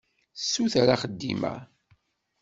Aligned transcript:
Tessuter 0.37 0.87
axeddim-a. 0.95 1.55